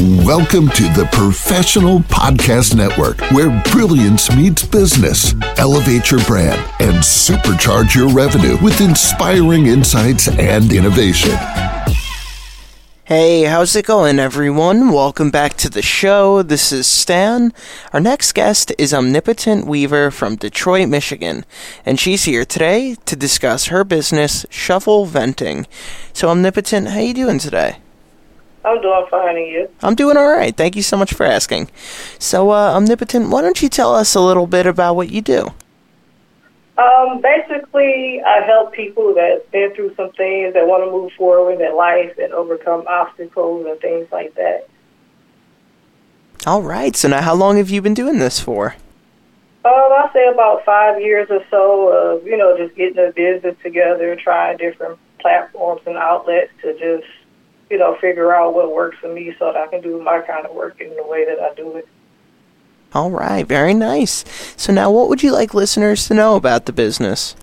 [0.00, 5.36] Welcome to the Professional Podcast Network, where brilliance meets business.
[5.56, 11.30] Elevate your brand and supercharge your revenue with inspiring insights and innovation.
[13.04, 14.90] Hey, how's it going, everyone?
[14.90, 16.42] Welcome back to the show.
[16.42, 17.52] This is Stan.
[17.92, 21.44] Our next guest is Omnipotent Weaver from Detroit, Michigan,
[21.86, 25.68] and she's here today to discuss her business, Shuffle Venting.
[26.12, 27.76] So, Omnipotent, how you doing today?
[28.64, 29.68] I'm doing fine, and you?
[29.82, 30.56] I'm doing all right.
[30.56, 31.70] Thank you so much for asking.
[32.18, 35.52] So, uh, Omnipotent, why don't you tell us a little bit about what you do?
[36.76, 41.52] Um, basically, I help people that been through some things that want to move forward
[41.52, 44.68] in their life and overcome obstacles and things like that.
[46.46, 46.96] All right.
[46.96, 48.74] So now, how long have you been doing this for?
[49.64, 53.56] Um, I say about five years or so of you know just getting a business
[53.62, 57.06] together, trying different platforms and outlets to just
[57.70, 60.46] you know, figure out what works for me so that I can do my kind
[60.46, 61.88] of work in the way that I do it.
[62.92, 64.24] All right, very nice.
[64.56, 67.34] So now what would you like listeners to know about the business?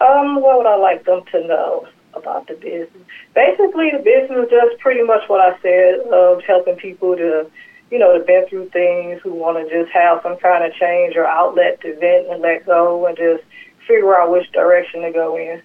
[0.00, 2.90] Um, what would I like them to know about the business?
[3.34, 7.48] Basically, the business does pretty much what I said of helping people to,
[7.90, 11.14] you know, to been through things who want to just have some kind of change
[11.14, 13.44] or outlet to vent and let go and just
[13.86, 15.62] figure out which direction to go in.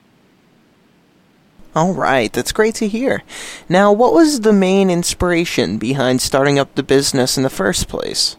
[1.75, 3.21] All right, that's great to hear.
[3.67, 8.35] Now, what was the main inspiration behind starting up the business in the first place?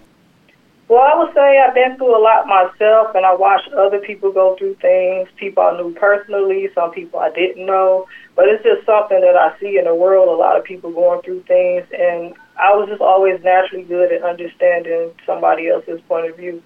[0.89, 4.33] Well, I would say I've been through a lot myself, and I watched other people
[4.33, 5.29] go through things.
[5.37, 8.09] People I knew personally, some people I didn't know.
[8.35, 10.29] But it's just something that I see in the world.
[10.29, 14.25] A lot of people going through things, and I was just always naturally good at
[14.25, 16.61] understanding somebody else's point of view.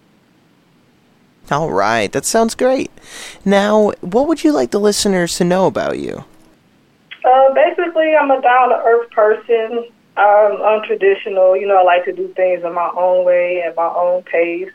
[1.50, 2.90] All right, that sounds great.
[3.44, 6.24] Now, what would you like the listeners to know about you?
[7.24, 9.88] Uh, basically, I'm a down to earth person.
[10.16, 11.58] I'm untraditional.
[11.58, 14.70] You know, I like to do things in my own way at my own pace.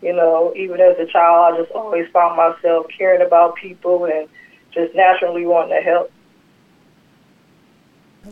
[0.00, 4.28] You know, even as a child, I just always found myself caring about people and
[4.72, 6.12] just naturally wanting to help.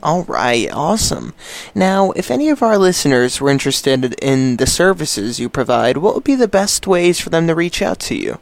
[0.00, 1.34] All right, awesome.
[1.74, 6.24] Now, if any of our listeners were interested in the services you provide, what would
[6.24, 8.38] be the best ways for them to reach out to you?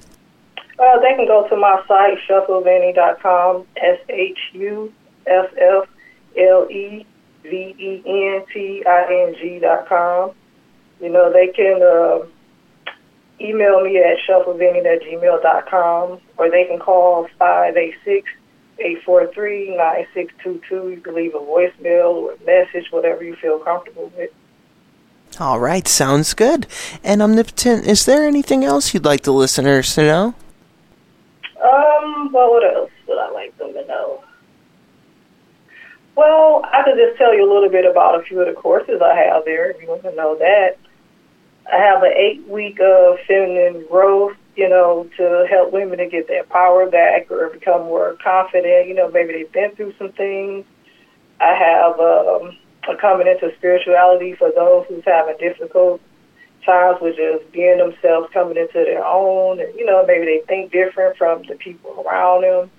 [0.79, 4.93] Uh, they can go to my site, shuffleventing.com, S H U
[5.27, 5.89] F F
[6.37, 7.07] L E
[7.43, 10.33] V E N T I N G dot com.
[11.01, 12.27] You know, they can uh,
[13.41, 18.29] email me at shuffleventing at gmail dot com, or they can call 586
[18.79, 20.91] 843 9622.
[20.91, 24.31] You can leave a voicemail or a message, whatever you feel comfortable with.
[25.41, 26.67] All right, sounds good.
[27.03, 30.35] And Omnipotent, is there anything else you'd like the listeners to know?
[31.61, 34.23] Um, well, what else would I like them to know?
[36.17, 39.01] Well, I could just tell you a little bit about a few of the courses
[39.03, 40.77] I have there if you want to know that.
[41.71, 46.29] I have an eight week of feminine growth, you know, to help women to get
[46.29, 48.87] their power back or become more confident.
[48.87, 50.65] You know, maybe they've been through some things.
[51.41, 52.57] I have um,
[52.89, 56.01] a coming into spirituality for those who's having difficult
[56.65, 59.59] times with just being themselves, coming into their own.
[59.59, 62.71] And, you know, maybe they think different from the people around them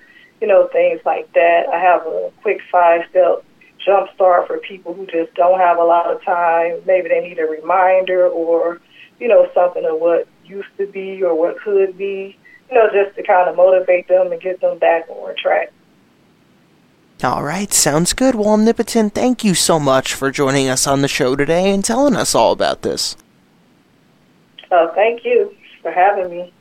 [0.41, 1.67] you know, things like that.
[1.71, 3.43] I have a quick five step
[3.85, 6.81] jump start for people who just don't have a lot of time.
[6.85, 8.81] Maybe they need a reminder or,
[9.19, 12.37] you know, something of what used to be or what could be,
[12.69, 15.71] you know, just to kind of motivate them and get them back on track.
[17.23, 18.35] All right, sounds good.
[18.35, 22.15] Well, Omnipotent, thank you so much for joining us on the show today and telling
[22.15, 23.15] us all about this.
[24.69, 26.53] Oh, thank you for having me.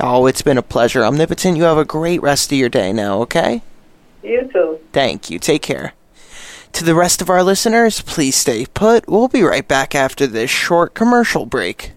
[0.00, 1.04] Oh, it's been a pleasure.
[1.04, 3.62] Omnipotent, you have a great rest of your day now, okay?
[4.22, 4.80] You too.
[4.92, 5.38] Thank you.
[5.38, 5.92] Take care.
[6.72, 9.06] To the rest of our listeners, please stay put.
[9.06, 11.92] We'll be right back after this short commercial break.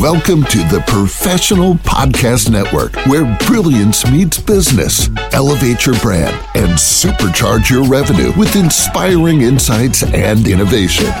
[0.00, 5.10] Welcome to the Professional Podcast Network, where brilliance meets business.
[5.32, 11.12] Elevate your brand and supercharge your revenue with inspiring insights and innovation.